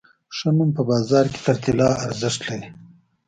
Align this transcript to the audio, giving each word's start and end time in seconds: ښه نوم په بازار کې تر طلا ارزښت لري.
ښه 0.35 0.49
نوم 0.57 0.69
په 0.77 0.81
بازار 0.89 1.25
کې 1.31 1.39
تر 1.45 1.57
طلا 1.63 1.89
ارزښت 2.05 2.41
لري. 2.49 2.69